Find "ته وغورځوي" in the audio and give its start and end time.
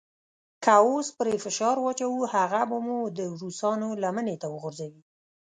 4.41-5.01